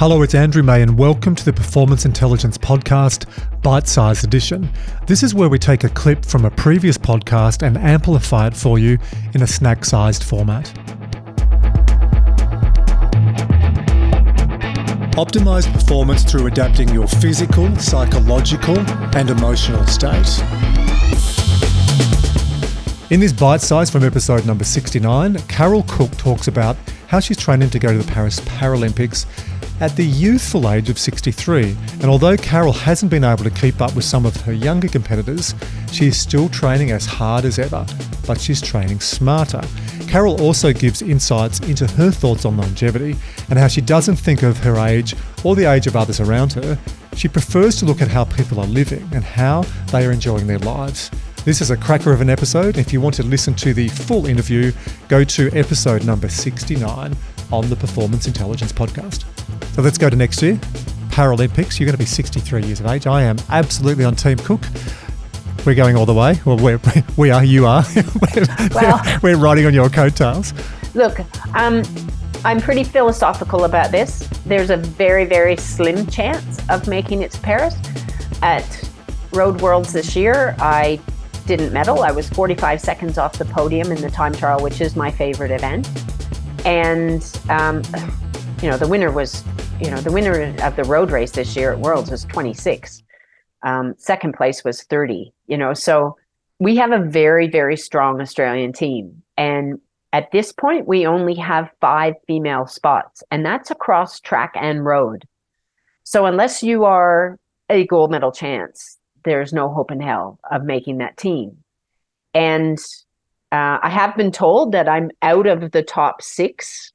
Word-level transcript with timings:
Hello, 0.00 0.22
it's 0.22 0.34
Andrew 0.34 0.62
May, 0.62 0.80
and 0.80 0.98
welcome 0.98 1.34
to 1.34 1.44
the 1.44 1.52
Performance 1.52 2.06
Intelligence 2.06 2.56
Podcast, 2.56 3.26
Bite 3.60 3.86
Size 3.86 4.24
Edition. 4.24 4.66
This 5.06 5.22
is 5.22 5.34
where 5.34 5.50
we 5.50 5.58
take 5.58 5.84
a 5.84 5.90
clip 5.90 6.24
from 6.24 6.46
a 6.46 6.50
previous 6.50 6.96
podcast 6.96 7.62
and 7.62 7.76
amplify 7.76 8.46
it 8.46 8.56
for 8.56 8.78
you 8.78 8.96
in 9.34 9.42
a 9.42 9.46
snack 9.46 9.84
sized 9.84 10.24
format. 10.24 10.72
Optimize 15.18 15.70
performance 15.70 16.24
through 16.24 16.46
adapting 16.46 16.88
your 16.88 17.06
physical, 17.06 17.76
psychological, 17.76 18.78
and 19.14 19.28
emotional 19.28 19.86
state. 19.86 20.40
In 23.10 23.20
this 23.20 23.34
bite 23.34 23.60
size 23.60 23.90
from 23.90 24.04
episode 24.04 24.46
number 24.46 24.64
69, 24.64 25.42
Carol 25.42 25.82
Cooke 25.82 26.16
talks 26.16 26.48
about 26.48 26.78
how 27.08 27.20
she's 27.20 27.36
training 27.36 27.68
to 27.68 27.78
go 27.78 27.92
to 27.92 27.98
the 27.98 28.10
Paris 28.10 28.40
Paralympics 28.40 29.26
at 29.80 29.96
the 29.96 30.04
youthful 30.04 30.70
age 30.70 30.90
of 30.90 30.98
63. 30.98 31.76
And 32.00 32.04
although 32.04 32.36
Carol 32.36 32.72
hasn't 32.72 33.10
been 33.10 33.24
able 33.24 33.44
to 33.44 33.50
keep 33.50 33.80
up 33.80 33.96
with 33.96 34.04
some 34.04 34.26
of 34.26 34.36
her 34.42 34.52
younger 34.52 34.88
competitors, 34.88 35.54
she 35.90 36.06
is 36.06 36.20
still 36.20 36.48
training 36.48 36.90
as 36.90 37.06
hard 37.06 37.44
as 37.44 37.58
ever, 37.58 37.86
but 38.26 38.40
she's 38.40 38.60
training 38.60 39.00
smarter. 39.00 39.62
Carol 40.06 40.40
also 40.40 40.72
gives 40.72 41.02
insights 41.02 41.60
into 41.60 41.86
her 41.86 42.10
thoughts 42.10 42.44
on 42.44 42.56
longevity 42.56 43.16
and 43.48 43.58
how 43.58 43.68
she 43.68 43.80
doesn't 43.80 44.16
think 44.16 44.42
of 44.42 44.58
her 44.58 44.76
age 44.76 45.14
or 45.44 45.54
the 45.54 45.64
age 45.64 45.86
of 45.86 45.96
others 45.96 46.20
around 46.20 46.52
her. 46.52 46.78
She 47.14 47.28
prefers 47.28 47.76
to 47.76 47.84
look 47.84 48.02
at 48.02 48.08
how 48.08 48.24
people 48.24 48.60
are 48.60 48.66
living 48.66 49.08
and 49.12 49.24
how 49.24 49.62
they 49.92 50.04
are 50.04 50.12
enjoying 50.12 50.46
their 50.46 50.58
lives. 50.58 51.10
This 51.44 51.62
is 51.62 51.70
a 51.70 51.76
cracker 51.76 52.12
of 52.12 52.20
an 52.20 52.28
episode. 52.28 52.76
If 52.76 52.92
you 52.92 53.00
want 53.00 53.14
to 53.16 53.22
listen 53.22 53.54
to 53.54 53.72
the 53.72 53.88
full 53.88 54.26
interview, 54.26 54.72
go 55.08 55.24
to 55.24 55.50
episode 55.52 56.04
number 56.04 56.28
69 56.28 57.16
on 57.50 57.68
the 57.70 57.76
Performance 57.76 58.26
Intelligence 58.26 58.72
Podcast. 58.72 59.39
So 59.72 59.82
let's 59.82 59.98
go 59.98 60.10
to 60.10 60.16
next 60.16 60.42
year 60.42 60.56
Paralympics. 61.10 61.78
You're 61.78 61.86
going 61.86 61.96
to 61.96 61.98
be 61.98 62.06
63 62.06 62.62
years 62.62 62.80
of 62.80 62.86
age. 62.86 63.06
I 63.06 63.22
am 63.22 63.36
absolutely 63.50 64.04
on 64.04 64.14
Team 64.14 64.38
Cooke. 64.38 64.64
We're 65.66 65.74
going 65.74 65.96
all 65.96 66.06
the 66.06 66.14
way. 66.14 66.40
Well, 66.44 66.56
we're, 66.56 66.80
we 67.16 67.30
are, 67.30 67.44
you 67.44 67.66
are. 67.66 67.84
we're, 67.96 68.46
well, 68.74 69.18
we're 69.22 69.36
riding 69.36 69.66
on 69.66 69.74
your 69.74 69.90
coattails. 69.90 70.54
Look, 70.94 71.20
um, 71.54 71.82
I'm 72.44 72.60
pretty 72.60 72.84
philosophical 72.84 73.64
about 73.64 73.90
this. 73.90 74.20
There's 74.46 74.70
a 74.70 74.76
very, 74.76 75.26
very 75.26 75.56
slim 75.56 76.06
chance 76.06 76.58
of 76.70 76.88
making 76.88 77.22
it 77.22 77.32
to 77.32 77.40
Paris. 77.40 77.76
At 78.42 78.90
Road 79.32 79.60
Worlds 79.60 79.92
this 79.92 80.16
year, 80.16 80.56
I 80.58 80.98
didn't 81.44 81.72
medal. 81.72 82.02
I 82.02 82.12
was 82.12 82.28
45 82.30 82.80
seconds 82.80 83.18
off 83.18 83.36
the 83.36 83.44
podium 83.44 83.92
in 83.92 84.00
the 84.00 84.10
time 84.10 84.32
trial, 84.32 84.62
which 84.62 84.80
is 84.80 84.96
my 84.96 85.10
favorite 85.10 85.50
event. 85.50 85.88
And, 86.64 87.22
um, 87.50 87.82
you 88.62 88.70
know, 88.70 88.78
the 88.78 88.88
winner 88.88 89.10
was, 89.10 89.44
you 89.80 89.90
know, 89.90 90.00
the 90.00 90.12
winner 90.12 90.54
of 90.62 90.76
the 90.76 90.84
road 90.84 91.10
race 91.10 91.32
this 91.32 91.56
year 91.56 91.72
at 91.72 91.78
Worlds 91.78 92.10
was 92.10 92.24
26. 92.24 93.02
Um, 93.62 93.94
second 93.96 94.34
place 94.34 94.62
was 94.62 94.82
30, 94.82 95.32
you 95.46 95.56
know, 95.56 95.72
so 95.72 96.16
we 96.58 96.76
have 96.76 96.92
a 96.92 96.98
very, 96.98 97.48
very 97.48 97.76
strong 97.76 98.20
Australian 98.20 98.74
team. 98.74 99.22
And 99.38 99.80
at 100.12 100.30
this 100.32 100.52
point, 100.52 100.86
we 100.86 101.06
only 101.06 101.34
have 101.36 101.70
five 101.80 102.14
female 102.26 102.66
spots, 102.66 103.22
and 103.30 103.44
that's 103.44 103.70
across 103.70 104.20
track 104.20 104.52
and 104.54 104.84
road. 104.84 105.26
So 106.04 106.26
unless 106.26 106.62
you 106.62 106.84
are 106.84 107.38
a 107.70 107.86
gold 107.86 108.10
medal 108.10 108.32
chance, 108.32 108.98
there's 109.24 109.52
no 109.52 109.72
hope 109.72 109.90
in 109.90 110.00
hell 110.00 110.38
of 110.50 110.64
making 110.64 110.98
that 110.98 111.16
team. 111.16 111.58
And 112.34 112.78
uh, 113.50 113.78
I 113.82 113.88
have 113.88 114.16
been 114.16 114.32
told 114.32 114.72
that 114.72 114.88
I'm 114.88 115.10
out 115.22 115.46
of 115.46 115.70
the 115.70 115.82
top 115.82 116.20
six 116.20 116.92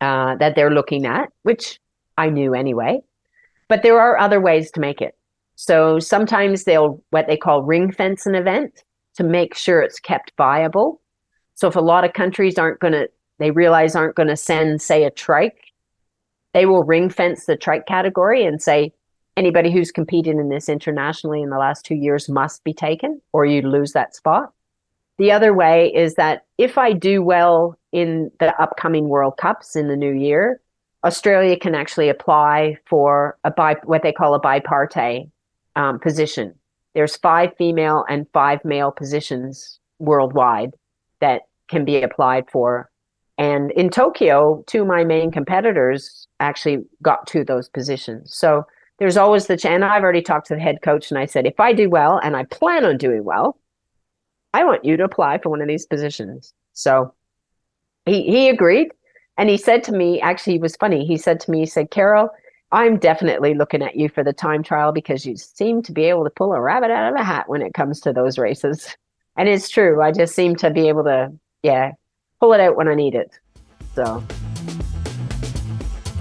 uh, 0.00 0.36
that 0.36 0.54
they're 0.54 0.70
looking 0.70 1.06
at, 1.06 1.28
which 1.42 1.78
I 2.16 2.30
knew 2.30 2.54
anyway. 2.54 3.00
But 3.68 3.82
there 3.82 4.00
are 4.00 4.18
other 4.18 4.40
ways 4.40 4.70
to 4.72 4.80
make 4.80 5.00
it. 5.00 5.16
So 5.56 5.98
sometimes 5.98 6.64
they'll 6.64 7.02
what 7.10 7.26
they 7.26 7.36
call 7.36 7.62
ring 7.62 7.92
fence 7.92 8.26
an 8.26 8.34
event 8.34 8.82
to 9.16 9.24
make 9.24 9.54
sure 9.54 9.82
it's 9.82 10.00
kept 10.00 10.32
viable. 10.36 11.00
So 11.54 11.68
if 11.68 11.76
a 11.76 11.80
lot 11.80 12.04
of 12.04 12.14
countries 12.14 12.58
aren't 12.58 12.80
going 12.80 12.94
to, 12.94 13.08
they 13.38 13.50
realize 13.50 13.94
aren't 13.94 14.16
going 14.16 14.28
to 14.28 14.36
send, 14.36 14.80
say, 14.80 15.04
a 15.04 15.10
trike, 15.10 15.72
they 16.54 16.66
will 16.66 16.82
ring 16.84 17.10
fence 17.10 17.46
the 17.46 17.56
trike 17.56 17.86
category 17.86 18.44
and 18.44 18.62
say, 18.62 18.92
anybody 19.36 19.70
who's 19.72 19.92
competed 19.92 20.36
in 20.36 20.48
this 20.48 20.68
internationally 20.68 21.42
in 21.42 21.50
the 21.50 21.58
last 21.58 21.84
two 21.84 21.94
years 21.94 22.28
must 22.28 22.64
be 22.64 22.72
taken 22.72 23.20
or 23.32 23.44
you 23.44 23.62
lose 23.62 23.92
that 23.92 24.14
spot. 24.14 24.52
The 25.18 25.32
other 25.32 25.54
way 25.54 25.92
is 25.94 26.14
that 26.14 26.46
if 26.58 26.78
I 26.78 26.92
do 26.92 27.22
well 27.22 27.78
in 27.92 28.30
the 28.38 28.60
upcoming 28.60 29.08
World 29.08 29.36
Cups 29.36 29.76
in 29.76 29.88
the 29.88 29.96
new 29.96 30.12
year, 30.12 30.60
Australia 31.04 31.56
can 31.58 31.74
actually 31.74 32.08
apply 32.08 32.76
for 32.86 33.38
a 33.44 33.50
bi- 33.50 33.76
what 33.84 34.02
they 34.02 34.12
call 34.12 34.34
a 34.34 34.40
bipartite 34.40 35.30
um, 35.76 35.98
position. 35.98 36.54
There's 36.94 37.16
five 37.16 37.50
female 37.56 38.04
and 38.08 38.26
five 38.32 38.64
male 38.64 38.90
positions 38.90 39.78
worldwide 39.98 40.74
that 41.20 41.42
can 41.68 41.84
be 41.84 42.02
applied 42.02 42.50
for. 42.50 42.90
And 43.38 43.70
in 43.72 43.88
Tokyo, 43.88 44.62
two 44.66 44.82
of 44.82 44.88
my 44.88 45.04
main 45.04 45.30
competitors 45.30 46.26
actually 46.40 46.84
got 47.02 47.26
to 47.28 47.44
those 47.44 47.68
positions. 47.68 48.34
So 48.34 48.66
there's 48.98 49.16
always 49.16 49.46
the 49.46 49.56
chance. 49.56 49.82
I've 49.82 50.02
already 50.02 50.20
talked 50.20 50.48
to 50.48 50.54
the 50.54 50.60
head 50.60 50.82
coach 50.82 51.10
and 51.10 51.18
I 51.18 51.24
said, 51.24 51.46
if 51.46 51.58
I 51.58 51.72
do 51.72 51.88
well 51.88 52.20
and 52.22 52.36
I 52.36 52.44
plan 52.44 52.84
on 52.84 52.98
doing 52.98 53.24
well, 53.24 53.58
I 54.52 54.64
want 54.64 54.84
you 54.84 54.96
to 54.98 55.04
apply 55.04 55.38
for 55.38 55.48
one 55.48 55.62
of 55.62 55.68
these 55.68 55.86
positions. 55.86 56.52
So 56.74 57.14
he, 58.10 58.22
he 58.22 58.48
agreed. 58.48 58.88
And 59.38 59.48
he 59.48 59.56
said 59.56 59.82
to 59.84 59.92
me, 59.92 60.20
actually, 60.20 60.56
it 60.56 60.60
was 60.60 60.76
funny. 60.76 61.06
He 61.06 61.16
said 61.16 61.40
to 61.40 61.50
me, 61.50 61.60
he 61.60 61.66
said, 61.66 61.90
Carol, 61.90 62.28
I'm 62.72 62.98
definitely 62.98 63.54
looking 63.54 63.82
at 63.82 63.96
you 63.96 64.08
for 64.08 64.22
the 64.22 64.32
time 64.32 64.62
trial 64.62 64.92
because 64.92 65.24
you 65.24 65.36
seem 65.36 65.82
to 65.82 65.92
be 65.92 66.04
able 66.04 66.24
to 66.24 66.30
pull 66.30 66.52
a 66.52 66.60
rabbit 66.60 66.90
out 66.90 67.12
of 67.12 67.18
a 67.18 67.24
hat 67.24 67.48
when 67.48 67.62
it 67.62 67.74
comes 67.74 68.00
to 68.00 68.12
those 68.12 68.38
races. 68.38 68.96
And 69.36 69.48
it's 69.48 69.68
true. 69.68 70.02
I 70.02 70.12
just 70.12 70.34
seem 70.34 70.56
to 70.56 70.70
be 70.70 70.88
able 70.88 71.04
to, 71.04 71.32
yeah, 71.62 71.92
pull 72.38 72.52
it 72.52 72.60
out 72.60 72.76
when 72.76 72.88
I 72.88 72.94
need 72.94 73.14
it. 73.14 73.30
So. 73.94 74.22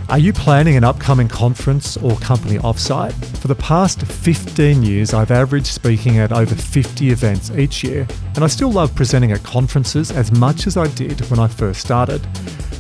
Are 0.10 0.18
you 0.18 0.34
planning 0.34 0.76
an 0.76 0.84
upcoming 0.84 1.28
conference 1.28 1.96
or 1.96 2.18
company 2.18 2.58
offsite? 2.58 3.14
For 3.38 3.48
the 3.48 3.54
past 3.54 4.02
15 4.02 4.82
years, 4.82 5.14
I've 5.14 5.30
averaged 5.30 5.68
speaking 5.68 6.18
at 6.18 6.32
over 6.32 6.56
50 6.56 7.12
events 7.12 7.52
each 7.52 7.84
year, 7.84 8.08
and 8.34 8.44
I 8.44 8.48
still 8.48 8.72
love 8.72 8.96
presenting 8.96 9.34
at 9.34 9.44
conferences 9.44 10.10
as 10.10 10.32
much 10.32 10.66
as 10.66 10.78
I 10.78 10.88
did 10.88 11.22
when 11.30 11.40
I 11.40 11.48
first 11.48 11.82
started. 11.82 12.28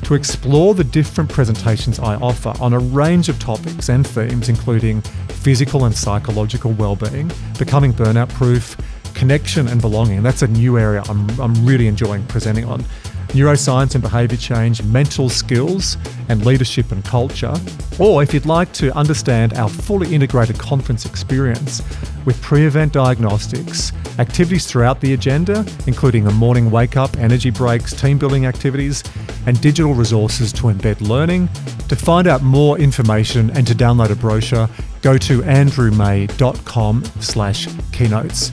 To 0.06 0.16
explore 0.16 0.74
the 0.74 0.84
different 0.84 1.30
presentations 1.30 2.00
I 2.00 2.16
offer 2.16 2.52
on 2.60 2.74
a 2.74 2.80
range 2.80 3.30
of 3.30 3.38
topics 3.38 3.90
and 3.90 4.08
themes, 4.08 4.50
including 4.50 5.02
physical 5.28 5.86
and 5.86 5.94
psychological 5.94 6.72
well-being, 6.72 7.32
becoming 7.60 7.94
burnout 7.94 8.30
proof, 8.30 8.76
connection 9.14 9.68
and 9.68 9.80
belonging. 9.82 10.24
That's 10.24 10.42
a 10.42 10.48
new 10.48 10.80
area 10.80 11.04
I'm, 11.08 11.30
I'm 11.40 11.66
really 11.66 11.86
enjoying 11.86 12.26
presenting 12.26 12.66
on 12.66 12.84
neuroscience 13.30 13.96
and 13.96 14.02
behaviour 14.02 14.38
change, 14.38 14.82
mental 14.84 15.30
skills, 15.30 15.98
and 16.30 16.46
leadership 16.46 16.92
and 16.92 17.04
culture. 17.06 17.54
Or 18.00 18.24
if 18.24 18.34
you'd 18.34 18.46
like 18.46 18.72
to 18.74 18.96
understand 18.96 19.54
our 19.54 19.70
fully 19.70 20.14
integrated 20.14 20.58
conference 20.58 21.06
experience 21.06 21.82
with 22.26 22.42
pre 22.42 22.66
event 22.66 22.94
diagnostics, 22.94 23.92
activities 24.20 24.66
throughout 24.66 25.00
the 25.02 25.14
agenda, 25.14 25.66
including 25.88 26.28
a 26.28 26.32
morning 26.32 26.72
wake 26.72 26.98
up, 26.98 27.18
energy 27.18 27.50
breaks, 27.50 27.94
team 28.00 28.18
building 28.18 28.46
activities, 28.46 29.04
and 29.46 29.60
digital 29.62 29.94
resources 29.94 30.52
to 30.54 30.64
embed 30.64 31.02
learning. 31.02 31.50
To 31.88 31.96
find 31.96 32.28
out 32.28 32.42
more 32.42 32.78
information 32.78 33.50
and 33.52 33.66
to 33.68 33.74
download 33.74 34.12
a 34.12 34.16
brochure, 34.16 34.70
go 35.02 35.18
to 35.18 35.42
andrewmay.com 35.42 37.04
slash 37.20 37.68
keynotes. 37.92 38.52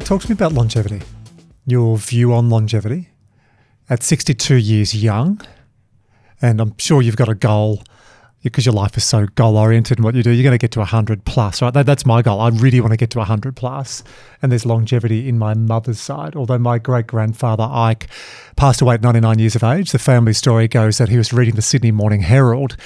Talk 0.00 0.22
to 0.22 0.28
me 0.28 0.32
about 0.32 0.52
longevity 0.52 1.02
your 1.70 1.96
view 1.96 2.32
on 2.32 2.50
longevity. 2.50 3.08
At 3.88 4.02
62 4.02 4.56
years 4.56 4.94
young, 4.94 5.40
and 6.40 6.60
I'm 6.60 6.74
sure 6.78 7.02
you've 7.02 7.16
got 7.16 7.28
a 7.28 7.34
goal 7.34 7.82
because 8.42 8.64
your 8.64 8.74
life 8.74 8.96
is 8.96 9.04
so 9.04 9.26
goal 9.34 9.56
oriented 9.56 9.98
and 9.98 10.04
what 10.04 10.14
you 10.14 10.22
do, 10.22 10.30
you're 10.30 10.42
going 10.42 10.52
to 10.52 10.58
get 10.58 10.72
to 10.72 10.78
100 10.78 11.24
plus, 11.24 11.60
right? 11.60 11.74
That, 11.74 11.86
that's 11.86 12.06
my 12.06 12.22
goal. 12.22 12.40
I 12.40 12.48
really 12.48 12.80
want 12.80 12.92
to 12.92 12.96
get 12.96 13.10
to 13.10 13.18
100 13.18 13.54
plus. 13.54 14.02
And 14.40 14.50
there's 14.50 14.64
longevity 14.64 15.28
in 15.28 15.38
my 15.38 15.54
mother's 15.54 16.00
side. 16.00 16.34
Although 16.34 16.58
my 16.58 16.78
great 16.78 17.06
grandfather, 17.06 17.68
Ike, 17.70 18.08
passed 18.56 18.80
away 18.80 18.94
at 18.94 19.02
99 19.02 19.38
years 19.38 19.56
of 19.56 19.62
age, 19.62 19.92
the 19.92 19.98
family 19.98 20.32
story 20.32 20.68
goes 20.68 20.98
that 20.98 21.10
he 21.10 21.18
was 21.18 21.32
reading 21.32 21.54
the 21.54 21.62
Sydney 21.62 21.90
Morning 21.90 22.22
Herald 22.22 22.76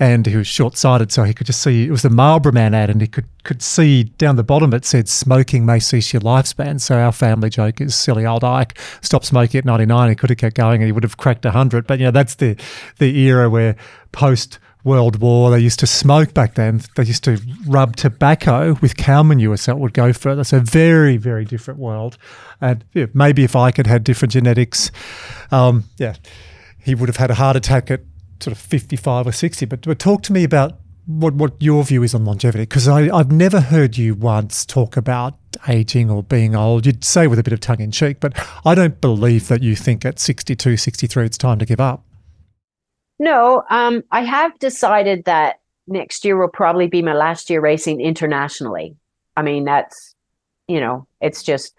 and 0.00 0.24
he 0.24 0.34
was 0.34 0.46
short 0.46 0.78
sighted, 0.78 1.12
so 1.12 1.24
he 1.24 1.34
could 1.34 1.46
just 1.46 1.60
see 1.60 1.84
it 1.84 1.90
was 1.90 2.00
the 2.00 2.08
Marlboro 2.08 2.52
Man 2.52 2.72
ad, 2.72 2.88
and 2.88 3.02
he 3.02 3.06
could 3.06 3.26
could 3.44 3.60
see 3.60 4.04
down 4.04 4.36
the 4.36 4.42
bottom 4.42 4.72
it 4.72 4.86
said 4.86 5.10
smoking 5.10 5.66
may 5.66 5.78
cease 5.78 6.14
your 6.14 6.22
lifespan. 6.22 6.80
So 6.80 6.98
our 6.98 7.12
family 7.12 7.50
joke 7.50 7.82
is 7.82 7.94
silly 7.94 8.24
old 8.24 8.42
Ike 8.42 8.78
stopped 9.02 9.26
smoking 9.26 9.58
at 9.58 9.66
ninety 9.66 9.84
nine. 9.84 10.08
He 10.08 10.14
could 10.14 10.30
have 10.30 10.38
kept 10.38 10.56
going, 10.56 10.80
and 10.80 10.86
he 10.86 10.92
would 10.92 11.02
have 11.02 11.18
cracked 11.18 11.44
hundred. 11.44 11.86
But 11.86 11.98
you 11.98 12.06
know 12.06 12.10
that's 12.10 12.36
the 12.36 12.56
the 12.96 13.14
era 13.18 13.50
where 13.50 13.76
post 14.10 14.58
World 14.84 15.20
War. 15.20 15.50
They 15.50 15.58
used 15.58 15.78
to 15.80 15.86
smoke 15.86 16.34
back 16.34 16.54
then. 16.54 16.82
They 16.96 17.04
used 17.04 17.24
to 17.24 17.40
rub 17.66 17.96
tobacco 17.96 18.76
with 18.80 18.96
cow 18.96 19.22
manure 19.22 19.56
so 19.56 19.72
it 19.72 19.78
would 19.78 19.94
go 19.94 20.12
further. 20.12 20.44
So 20.44 20.60
very, 20.60 21.16
very 21.16 21.44
different 21.44 21.78
world. 21.80 22.16
And 22.60 22.84
yeah, 22.92 23.06
maybe 23.14 23.44
if 23.44 23.56
I 23.56 23.70
could 23.70 23.86
had 23.86 24.04
different 24.04 24.32
genetics, 24.32 24.90
um, 25.50 25.84
yeah, 25.98 26.14
he 26.78 26.94
would 26.94 27.08
have 27.08 27.16
had 27.16 27.30
a 27.30 27.34
heart 27.34 27.56
attack 27.56 27.90
at 27.90 28.00
sort 28.40 28.52
of 28.52 28.58
55 28.58 29.26
or 29.26 29.32
60, 29.32 29.66
but, 29.66 29.82
but 29.82 29.98
talk 29.98 30.22
to 30.22 30.32
me 30.32 30.44
about 30.44 30.78
what, 31.06 31.34
what 31.34 31.54
your 31.60 31.82
view 31.84 32.02
is 32.02 32.14
on 32.14 32.24
longevity, 32.24 32.62
because 32.62 32.88
I've 32.88 33.32
never 33.32 33.60
heard 33.60 33.98
you 33.98 34.14
once 34.14 34.64
talk 34.64 34.96
about 34.96 35.34
aging 35.68 36.10
or 36.10 36.22
being 36.22 36.54
old. 36.54 36.86
You'd 36.86 37.04
say 37.04 37.26
with 37.26 37.38
a 37.38 37.42
bit 37.42 37.52
of 37.52 37.60
tongue 37.60 37.80
in 37.80 37.90
cheek, 37.90 38.20
but 38.20 38.32
I 38.64 38.74
don't 38.74 39.00
believe 39.00 39.48
that 39.48 39.62
you 39.62 39.76
think 39.76 40.04
at 40.04 40.18
62, 40.18 40.76
63 40.76 41.26
it's 41.26 41.38
time 41.38 41.58
to 41.58 41.66
give 41.66 41.80
up. 41.80 42.04
No, 43.20 43.62
um, 43.68 44.02
I 44.10 44.24
have 44.24 44.58
decided 44.58 45.26
that 45.26 45.60
next 45.86 46.24
year 46.24 46.40
will 46.40 46.48
probably 46.48 46.86
be 46.86 47.02
my 47.02 47.12
last 47.12 47.50
year 47.50 47.60
racing 47.60 48.00
internationally. 48.00 48.96
I 49.36 49.42
mean, 49.42 49.66
that's, 49.66 50.14
you 50.66 50.80
know, 50.80 51.06
it's 51.20 51.42
just, 51.42 51.74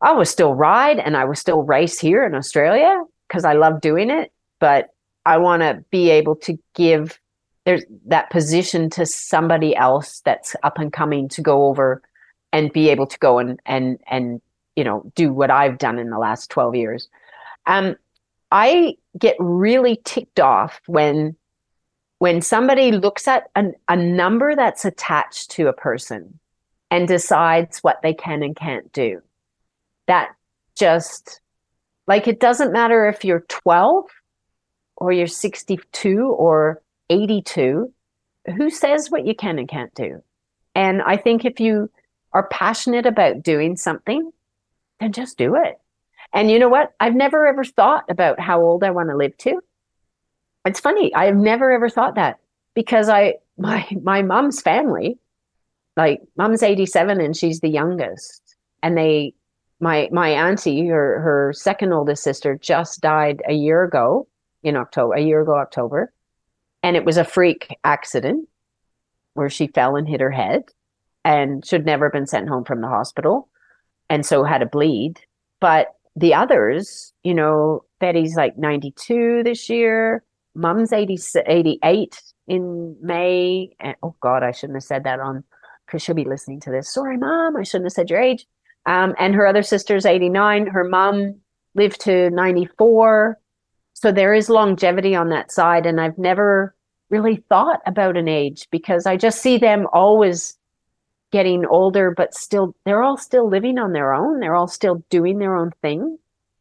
I 0.00 0.12
will 0.12 0.24
still 0.24 0.54
ride 0.54 1.00
and 1.00 1.16
I 1.16 1.24
will 1.24 1.34
still 1.34 1.64
race 1.64 1.98
here 1.98 2.24
in 2.24 2.36
Australia 2.36 3.02
because 3.26 3.44
I 3.44 3.54
love 3.54 3.80
doing 3.80 4.08
it. 4.08 4.30
But 4.60 4.90
I 5.26 5.38
want 5.38 5.62
to 5.62 5.84
be 5.90 6.10
able 6.10 6.36
to 6.36 6.56
give 6.76 7.18
there's 7.64 7.84
that 8.06 8.30
position 8.30 8.88
to 8.90 9.04
somebody 9.04 9.74
else 9.74 10.20
that's 10.24 10.54
up 10.62 10.78
and 10.78 10.92
coming 10.92 11.28
to 11.30 11.42
go 11.42 11.66
over 11.66 12.02
and 12.52 12.72
be 12.72 12.88
able 12.88 13.06
to 13.06 13.18
go 13.18 13.38
and 13.38 13.60
and 13.66 13.98
and 14.08 14.40
you 14.74 14.84
know 14.84 15.10
do 15.14 15.32
what 15.32 15.50
I've 15.50 15.78
done 15.78 15.98
in 15.98 16.10
the 16.10 16.18
last 16.18 16.50
12 16.50 16.74
years. 16.76 17.08
Um, 17.66 17.96
I 18.52 18.96
get 19.18 19.34
really 19.38 19.98
ticked 20.04 20.38
off 20.38 20.80
when 20.86 21.36
when 22.18 22.40
somebody 22.40 22.92
looks 22.92 23.26
at 23.26 23.48
an, 23.56 23.74
a 23.88 23.96
number 23.96 24.54
that's 24.54 24.84
attached 24.84 25.50
to 25.52 25.66
a 25.66 25.72
person 25.72 26.38
and 26.88 27.08
decides 27.08 27.78
what 27.78 28.00
they 28.02 28.14
can 28.14 28.44
and 28.44 28.54
can't 28.54 28.92
do. 28.92 29.22
That 30.06 30.28
just 30.76 31.40
like 32.06 32.28
it 32.28 32.38
doesn't 32.38 32.72
matter 32.72 33.08
if 33.08 33.24
you're 33.24 33.44
12 33.48 34.04
or 34.96 35.12
you're 35.12 35.26
62 35.26 36.28
or 36.28 36.82
82. 37.10 37.92
Who 38.56 38.70
says 38.70 39.10
what 39.10 39.26
you 39.26 39.34
can 39.34 39.58
and 39.58 39.68
can't 39.68 39.94
do? 39.94 40.22
And 40.74 41.00
I 41.02 41.16
think 41.16 41.44
if 41.44 41.58
you 41.58 41.90
are 42.32 42.46
passionate 42.48 43.06
about 43.06 43.42
doing 43.42 43.76
something, 43.76 44.30
then 45.00 45.12
just 45.12 45.38
do 45.38 45.56
it. 45.56 45.80
And 46.32 46.50
you 46.50 46.58
know 46.58 46.68
what? 46.68 46.94
I've 47.00 47.14
never 47.14 47.46
ever 47.46 47.64
thought 47.64 48.04
about 48.08 48.40
how 48.40 48.60
old 48.60 48.84
I 48.84 48.90
want 48.90 49.10
to 49.10 49.16
live 49.16 49.36
to. 49.38 49.60
It's 50.64 50.80
funny. 50.80 51.14
I've 51.14 51.36
never 51.36 51.70
ever 51.72 51.88
thought 51.88 52.14
that 52.14 52.38
because 52.74 53.08
I 53.08 53.34
my 53.58 53.86
my 54.02 54.22
mom's 54.22 54.60
family, 54.60 55.18
like 55.96 56.22
mom's 56.36 56.62
87 56.62 57.20
and 57.20 57.36
she's 57.36 57.60
the 57.60 57.68
youngest. 57.68 58.56
And 58.82 58.96
they 58.96 59.34
my 59.80 60.08
my 60.12 60.30
auntie, 60.30 60.86
her 60.88 61.20
her 61.20 61.52
second 61.54 61.92
oldest 61.92 62.22
sister 62.22 62.56
just 62.56 63.00
died 63.00 63.42
a 63.46 63.52
year 63.52 63.82
ago 63.84 64.26
in 64.62 64.76
October, 64.76 65.14
a 65.14 65.20
year 65.20 65.42
ago 65.42 65.56
October. 65.56 66.12
And 66.82 66.96
it 66.96 67.04
was 67.04 67.16
a 67.16 67.24
freak 67.24 67.76
accident 67.84 68.48
where 69.34 69.50
she 69.50 69.66
fell 69.66 69.96
and 69.96 70.08
hit 70.08 70.20
her 70.20 70.30
head 70.30 70.64
and 71.24 71.64
should 71.64 71.86
never 71.86 72.06
have 72.06 72.12
been 72.12 72.26
sent 72.26 72.48
home 72.48 72.64
from 72.64 72.80
the 72.80 72.88
hospital 72.88 73.48
and 74.10 74.26
so 74.26 74.44
had 74.44 74.62
a 74.62 74.66
bleed. 74.66 75.20
But 75.60 75.94
the 76.16 76.34
others, 76.34 77.12
you 77.22 77.34
know, 77.34 77.84
Betty's 78.00 78.36
like 78.36 78.58
92 78.58 79.42
this 79.44 79.68
year, 79.68 80.24
mom's 80.54 80.92
80, 80.92 81.18
88 81.46 82.22
in 82.48 82.96
May. 83.00 83.70
And, 83.80 83.96
oh 84.02 84.14
God, 84.20 84.42
I 84.42 84.52
shouldn't 84.52 84.76
have 84.76 84.84
said 84.84 85.04
that 85.04 85.20
on 85.20 85.44
because 85.86 86.02
she'll 86.02 86.14
be 86.14 86.24
listening 86.24 86.60
to 86.60 86.70
this. 86.70 86.92
Sorry, 86.92 87.16
mom, 87.16 87.56
I 87.56 87.62
shouldn't 87.62 87.86
have 87.86 87.92
said 87.92 88.10
your 88.10 88.20
age. 88.20 88.46
Um, 88.86 89.14
and 89.18 89.34
her 89.34 89.46
other 89.46 89.62
sister's 89.62 90.06
89. 90.06 90.66
Her 90.66 90.84
mom 90.84 91.36
lived 91.74 92.00
to 92.02 92.30
94. 92.30 93.38
So 93.94 94.12
there 94.12 94.34
is 94.34 94.48
longevity 94.48 95.14
on 95.14 95.28
that 95.30 95.52
side. 95.52 95.86
And 95.86 96.00
I've 96.00 96.18
never 96.18 96.74
really 97.10 97.44
thought 97.48 97.80
about 97.86 98.16
an 98.16 98.28
age 98.28 98.66
because 98.70 99.06
I 99.06 99.16
just 99.16 99.40
see 99.40 99.58
them 99.58 99.86
always 99.92 100.58
getting 101.32 101.66
older, 101.66 102.12
but 102.14 102.34
still, 102.34 102.76
they're 102.84 103.02
all 103.02 103.16
still 103.16 103.48
living 103.48 103.78
on 103.78 103.92
their 103.92 104.14
own. 104.14 104.38
They're 104.38 104.54
all 104.54 104.68
still 104.68 105.02
doing 105.10 105.38
their 105.38 105.56
own 105.56 105.72
thing. 105.82 106.18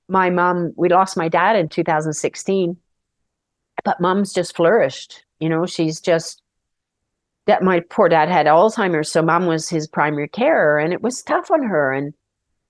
My 0.08 0.30
mom, 0.30 0.74
we 0.76 0.90
lost 0.90 1.18
my 1.18 1.30
dad 1.30 1.56
in 1.56 1.70
2016, 1.70 2.78
but 3.84 4.02
mom's 4.02 4.34
just 4.34 4.56
flourished. 4.56 5.26
You 5.40 5.50
know, 5.50 5.66
she's 5.66 6.00
just 6.00 6.42
that 7.46 7.64
my 7.64 7.82
poor 7.90 8.08
dad 8.08 8.30
had 8.30 8.46
Alzheimer's, 8.46 9.12
so 9.12 9.22
mom 9.22 9.46
was 9.46 9.70
his 9.70 9.88
primary 9.88 10.28
carer, 10.28 10.78
and 10.80 10.94
it 10.94 11.02
was 11.02 11.22
tough 11.22 11.52
on 11.52 11.64
her. 11.64 11.92
And 11.92 12.14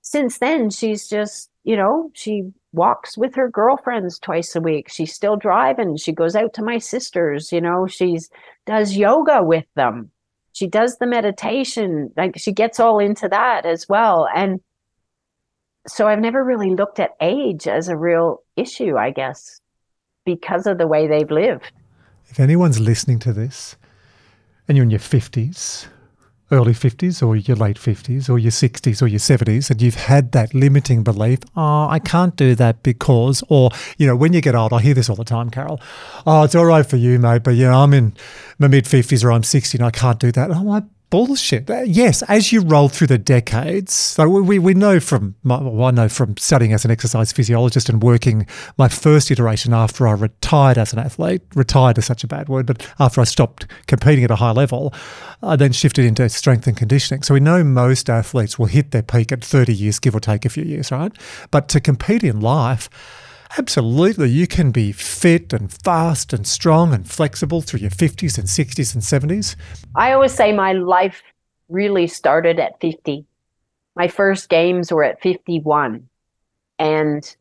since 0.02 0.40
then, 0.40 0.70
she's 0.70 1.08
just, 1.08 1.50
you 1.64 1.76
know, 1.76 2.10
she 2.14 2.52
walks 2.74 3.18
with 3.18 3.36
her 3.36 3.50
girlfriends 3.50 4.18
twice 4.18 4.56
a 4.56 4.62
week. 4.62 4.90
She's 4.90 5.14
still 5.14 5.36
driving. 5.36 5.98
She 5.98 6.14
goes 6.14 6.36
out 6.36 6.54
to 6.54 6.64
my 6.64 6.78
sisters, 6.78 7.52
you 7.52 7.62
know, 7.62 7.86
she's 7.86 8.30
does 8.66 8.96
yoga 8.96 9.44
with 9.44 9.66
them. 9.76 10.12
She 10.54 10.68
does 10.68 10.98
the 10.98 11.08
meditation. 11.08 12.12
Like 12.18 12.38
she 12.38 12.52
gets 12.52 12.80
all 12.80 13.00
into 13.00 13.28
that 13.30 13.66
as 13.66 13.88
well. 13.88 14.28
And 14.36 14.60
so 15.88 16.08
I've 16.08 16.20
never 16.20 16.44
really 16.44 16.76
looked 16.76 17.00
at 17.00 17.12
age 17.22 17.68
as 17.68 17.88
a 17.88 17.98
real 17.98 18.44
issue, 18.56 18.98
I 18.98 19.12
guess, 19.12 19.62
because 20.26 20.68
of 20.68 20.78
the 20.78 20.88
way 20.88 21.08
they've 21.08 21.32
lived. 21.32 21.72
If 22.30 22.40
anyone's 22.40 22.80
listening 22.80 23.20
to 23.20 23.34
this 23.34 23.76
and 24.68 24.78
you're 24.78 24.84
in 24.84 24.92
your 24.92 25.00
50s 25.00 25.88
early 26.52 26.74
50s 26.74 27.26
or 27.26 27.36
your 27.36 27.56
late 27.56 27.78
50s 27.78 28.30
or 28.30 28.38
your 28.38 28.52
60s 28.52 29.02
or 29.02 29.08
your 29.08 29.20
70s 29.20 29.70
and 29.70 29.82
you've 29.82 29.96
had 29.96 30.32
that 30.34 30.54
limiting 30.54 31.04
belief, 31.04 31.40
oh, 31.56 31.88
I 31.88 32.00
can't 32.00 32.36
do 32.36 32.56
that 32.56 32.84
because, 32.84 33.44
or, 33.50 33.70
you 33.98 34.06
know, 34.06 34.16
when 34.16 34.34
you 34.34 34.42
get 34.42 34.54
old, 34.56 34.74
I 34.74 34.82
hear 34.82 34.94
this 34.94 35.10
all 35.10 35.16
the 35.16 35.24
time, 35.24 35.50
Carol. 35.50 35.80
Oh, 36.26 36.44
it's 36.44 36.56
all 36.56 36.66
right 36.66 36.86
for 36.86 36.98
you, 36.98 37.20
mate, 37.20 37.44
but, 37.44 37.52
you 37.52 37.66
know, 37.66 37.82
I'm 37.82 37.94
in 37.94 38.14
my 38.60 38.68
mid 38.68 38.86
50s 38.86 39.24
or 39.24 39.32
I'm 39.32 39.44
60 39.44 39.78
and 39.78 39.86
I 39.86 39.92
can't 39.92 40.20
do 40.20 40.32
that. 40.34 40.52
Oh, 40.52 40.56
I'm 40.56 40.66
like, 40.66 40.84
bullshit. 41.12 41.70
Uh, 41.70 41.82
yes, 41.82 42.24
as 42.24 42.52
you 42.52 42.62
roll 42.62 42.90
through 42.90 43.08
the 43.08 43.20
decades, 43.20 43.94
so 43.94 44.28
we, 44.28 44.58
we 44.58 44.74
know 44.74 45.00
from, 45.00 45.36
well, 45.44 45.84
I 45.84 45.92
know 45.92 46.10
from 46.10 46.38
studying 46.38 46.74
as 46.74 46.84
an 46.86 46.90
exercise 46.90 47.32
physiologist 47.32 47.90
and 47.90 48.02
working 48.02 48.48
my 48.78 48.88
first 48.88 49.30
iteration 49.30 49.74
after 49.74 50.08
I 50.08 50.14
retired 50.14 50.80
as 50.80 50.94
an 50.94 51.00
athlete, 51.00 51.44
retired 51.54 52.00
is 52.00 52.06
such 52.06 52.24
a 52.24 52.28
bad 52.28 52.50
word, 52.50 52.66
but 52.66 52.88
after 53.00 53.22
I 53.22 53.26
stopped 53.26 53.68
competing 53.86 54.24
at 54.24 54.32
a 54.32 54.38
high 54.38 54.52
level, 54.52 54.94
I 55.44 55.56
then 55.58 55.74
shifted 55.74 56.06
into 56.06 56.28
strength 56.30 56.66
and 56.66 56.78
conditioning. 56.78 57.22
So 57.22 57.36
we 57.36 57.42
know 57.42 57.64
most 57.64 58.10
athletes 58.10 58.58
will 58.58 58.68
hit 58.68 58.92
their 58.92 59.04
peak 59.04 59.32
at 59.32 59.44
30 59.44 59.76
years, 59.76 60.00
give 60.00 60.16
or 60.16 60.22
take 60.22 60.46
a 60.46 60.50
few 60.50 60.64
years, 60.64 60.92
right? 60.92 61.12
But 61.52 61.68
to 61.70 61.82
compete 61.82 62.24
in 62.24 62.40
life, 62.40 62.90
Absolutely. 63.58 64.30
You 64.30 64.48
can 64.48 64.72
be 64.72 64.92
fit 64.92 65.52
and 65.52 65.72
fast 65.72 66.32
and 66.32 66.48
strong 66.48 66.94
and 66.94 67.10
flexible 67.10 67.62
through 67.62 67.82
your 67.82 67.92
50s 67.92 68.38
and 68.38 68.48
60s 68.48 68.94
and 68.94 69.04
70s. 69.04 69.56
I 69.96 70.14
always 70.14 70.34
say 70.34 70.54
my 70.54 70.74
life 70.74 71.22
really 71.68 72.08
started 72.08 72.60
at 72.60 72.80
50. 72.80 73.26
My 73.96 74.08
first 74.08 74.50
games 74.50 74.92
were 74.92 75.04
at 75.04 75.22
51. 75.22 76.08
And 76.80 77.36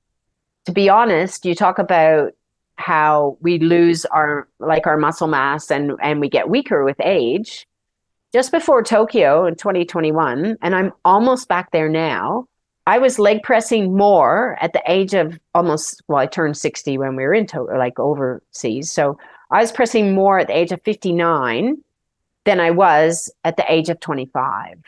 to 0.67 0.73
be 0.73 0.89
honest, 0.89 1.45
you 1.45 1.55
talk 1.55 1.79
about 1.79 2.33
how 2.75 3.37
we 3.41 3.59
lose 3.59 4.07
our 4.07 4.49
like 4.59 4.87
our 4.87 4.97
muscle 4.97 5.29
mass 5.29 5.71
and 5.71 5.93
and 6.03 6.19
we 6.19 6.29
get 6.29 6.49
weaker 6.49 6.83
with 6.83 6.97
age. 7.01 7.67
Just 8.33 8.53
before 8.53 8.83
Tokyo 8.83 9.45
in 9.45 9.57
2021, 9.57 10.57
and 10.63 10.75
I'm 10.75 10.93
almost 11.05 11.49
back 11.49 11.73
there 11.73 11.89
now, 11.89 12.47
I 12.91 12.99
was 12.99 13.21
leg 13.21 13.45
pressing 13.45 13.97
more 13.97 14.59
at 14.61 14.73
the 14.73 14.83
age 14.85 15.15
of 15.15 15.39
almost, 15.55 16.03
well, 16.09 16.19
I 16.19 16.27
turned 16.27 16.57
60 16.57 16.99
when 16.99 17.15
we 17.15 17.23
were 17.23 17.33
into 17.33 17.63
like 17.63 18.01
overseas. 18.01 18.91
So 18.91 19.17
I 19.53 19.61
was 19.61 19.71
pressing 19.71 20.13
more 20.13 20.41
at 20.41 20.49
the 20.49 20.59
age 20.59 20.73
of 20.73 20.83
59 20.83 21.77
than 22.43 22.59
I 22.59 22.73
was 22.73 23.33
at 23.45 23.57
the 23.57 23.73
age 23.73 23.91
of 23.91 24.01
25. 24.01 24.83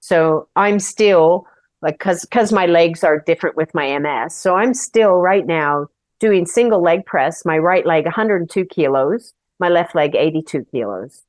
So 0.00 0.48
I'm 0.54 0.78
still 0.78 1.46
like, 1.80 1.98
cause, 1.98 2.26
cause 2.30 2.52
my 2.52 2.66
legs 2.66 3.02
are 3.02 3.20
different 3.20 3.56
with 3.56 3.72
my 3.72 3.98
MS. 3.98 4.34
So 4.34 4.56
I'm 4.56 4.74
still 4.74 5.14
right 5.14 5.46
now 5.46 5.86
doing 6.18 6.44
single 6.44 6.82
leg 6.82 7.06
press, 7.06 7.46
my 7.46 7.56
right 7.56 7.86
leg 7.86 8.04
102 8.04 8.66
kilos, 8.66 9.32
my 9.58 9.70
left 9.70 9.94
leg 9.94 10.14
82 10.14 10.66
kilos. 10.66 11.22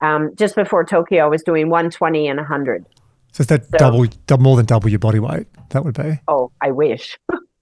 Um, 0.00 0.34
just 0.34 0.54
before 0.54 0.82
Tokyo, 0.82 1.26
I 1.26 1.28
was 1.28 1.42
doing 1.42 1.68
120 1.68 2.26
and 2.26 2.38
100. 2.38 2.86
So 3.32 3.42
is 3.42 3.46
that 3.48 3.64
so, 3.64 3.78
double, 3.78 4.06
double, 4.26 4.42
more 4.42 4.56
than 4.56 4.66
double 4.66 4.88
your 4.90 4.98
body 4.98 5.18
weight? 5.18 5.46
That 5.70 5.84
would 5.84 5.94
be. 5.94 6.20
Oh, 6.28 6.52
I 6.60 6.70
wish. 6.70 7.18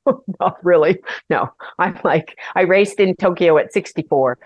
not 0.41 0.57
really. 0.65 0.99
No, 1.29 1.49
I'm 1.79 1.99
like 2.05 2.37
I 2.57 2.62
raced 2.62 2.99
in 2.99 3.15
Tokyo 3.17 3.57
at 3.59 3.73
64. 3.73 4.39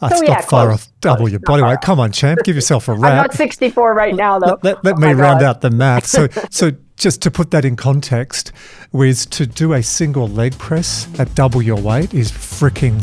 That's 0.00 0.18
so, 0.18 0.20
not 0.20 0.28
yeah, 0.28 0.40
far 0.42 0.66
close. 0.66 0.74
off 0.74 0.88
double 1.00 1.18
close. 1.18 1.30
your 1.30 1.40
body 1.40 1.62
weight. 1.62 1.80
Come 1.82 2.00
on, 2.00 2.12
champ, 2.12 2.40
give 2.44 2.54
yourself 2.54 2.88
a 2.88 2.92
rap. 2.94 3.12
I'm 3.12 3.16
not 3.16 3.34
64 3.34 3.94
right 3.94 4.14
now, 4.14 4.38
though. 4.38 4.58
Let, 4.62 4.84
let, 4.84 4.84
let 4.84 4.94
oh 4.96 4.98
me 4.98 5.12
round 5.14 5.42
out 5.42 5.60
the 5.60 5.70
math. 5.70 6.06
So, 6.06 6.28
so 6.50 6.72
just 6.96 7.22
to 7.22 7.30
put 7.30 7.50
that 7.52 7.64
in 7.64 7.76
context, 7.76 8.52
was 8.92 9.24
to 9.26 9.46
do 9.46 9.72
a 9.72 9.82
single 9.82 10.28
leg 10.28 10.58
press 10.58 11.08
at 11.18 11.34
double 11.34 11.62
your 11.62 11.80
weight 11.80 12.12
is 12.12 12.30
freaking 12.30 13.00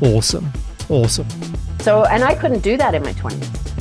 awesome, 0.00 0.50
awesome. 0.88 1.28
So, 1.80 2.04
and 2.04 2.22
I 2.22 2.34
couldn't 2.34 2.60
do 2.60 2.76
that 2.78 2.94
in 2.94 3.02
my 3.02 3.12
20s 3.14 3.73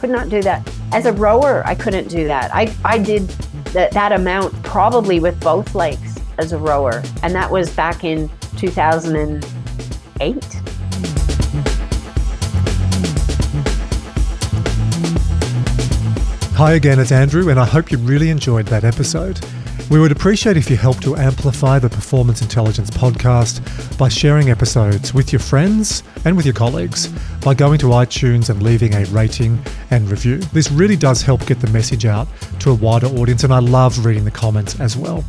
could 0.00 0.10
not 0.10 0.28
do 0.28 0.42
that. 0.42 0.68
As 0.92 1.06
a 1.06 1.12
rower, 1.12 1.62
I 1.66 1.74
couldn't 1.74 2.08
do 2.08 2.26
that. 2.26 2.54
I, 2.54 2.74
I 2.84 2.98
did 2.98 3.28
that 3.72 3.92
that 3.92 4.12
amount 4.12 4.52
probably 4.62 5.20
with 5.20 5.40
both 5.40 5.74
legs 5.74 6.18
as 6.38 6.52
a 6.52 6.58
rower, 6.58 7.02
and 7.22 7.34
that 7.34 7.50
was 7.50 7.70
back 7.70 8.04
in 8.04 8.30
2008. 8.56 10.44
Hi 16.56 16.72
again, 16.72 16.98
it's 16.98 17.12
Andrew, 17.12 17.50
and 17.50 17.60
I 17.60 17.66
hope 17.66 17.90
you 17.90 17.98
really 17.98 18.30
enjoyed 18.30 18.66
that 18.66 18.84
episode. 18.84 19.40
We 19.88 20.00
would 20.00 20.10
appreciate 20.10 20.56
if 20.56 20.68
you 20.68 20.76
help 20.76 20.98
to 21.02 21.14
amplify 21.14 21.78
the 21.78 21.88
Performance 21.88 22.42
Intelligence 22.42 22.90
podcast 22.90 23.96
by 23.96 24.08
sharing 24.08 24.50
episodes 24.50 25.14
with 25.14 25.32
your 25.32 25.38
friends 25.38 26.02
and 26.24 26.36
with 26.36 26.44
your 26.44 26.56
colleagues 26.56 27.06
by 27.44 27.54
going 27.54 27.78
to 27.78 27.86
iTunes 27.86 28.50
and 28.50 28.60
leaving 28.64 28.94
a 28.94 29.04
rating 29.06 29.62
and 29.92 30.10
review. 30.10 30.38
This 30.38 30.72
really 30.72 30.96
does 30.96 31.22
help 31.22 31.46
get 31.46 31.60
the 31.60 31.70
message 31.70 32.04
out 32.04 32.26
to 32.60 32.70
a 32.72 32.74
wider 32.74 33.06
audience, 33.06 33.44
and 33.44 33.54
I 33.54 33.60
love 33.60 34.04
reading 34.04 34.24
the 34.24 34.30
comments 34.32 34.80
as 34.80 34.96
well. 34.96 35.24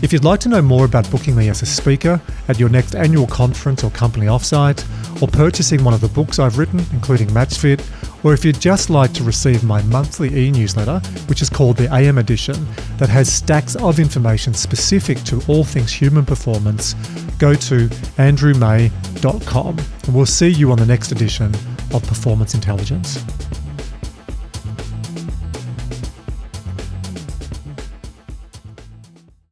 If 0.00 0.12
you'd 0.12 0.22
like 0.22 0.38
to 0.40 0.48
know 0.48 0.62
more 0.62 0.84
about 0.84 1.10
booking 1.10 1.34
me 1.34 1.48
as 1.48 1.62
a 1.62 1.66
speaker 1.66 2.20
at 2.46 2.60
your 2.60 2.68
next 2.68 2.94
annual 2.94 3.26
conference 3.26 3.82
or 3.82 3.90
company 3.90 4.26
offsite, 4.26 4.86
or 5.20 5.26
purchasing 5.26 5.82
one 5.82 5.92
of 5.92 6.00
the 6.00 6.08
books 6.08 6.38
I've 6.38 6.56
written, 6.56 6.78
including 6.92 7.26
MatchFit, 7.30 7.80
or 8.24 8.32
if 8.32 8.44
you'd 8.44 8.60
just 8.60 8.90
like 8.90 9.12
to 9.14 9.22
receive 9.22 9.62
my 9.64 9.82
monthly 9.82 10.46
e 10.46 10.50
newsletter, 10.50 11.00
which 11.28 11.42
is 11.42 11.48
called 11.48 11.76
the 11.76 11.92
AM 11.94 12.18
Edition, 12.18 12.66
that 12.98 13.08
has 13.08 13.32
stacks 13.32 13.76
of 13.76 13.98
information 13.98 14.54
specific 14.54 15.18
to 15.24 15.42
all 15.48 15.64
things 15.64 15.92
human 15.92 16.24
performance, 16.24 16.94
go 17.38 17.54
to 17.54 17.88
andrewmay.com 18.18 19.78
and 19.78 20.14
we'll 20.14 20.26
see 20.26 20.48
you 20.48 20.70
on 20.72 20.78
the 20.78 20.86
next 20.86 21.12
edition 21.12 21.54
of 21.92 22.02
Performance 22.06 22.54
Intelligence. 22.54 23.24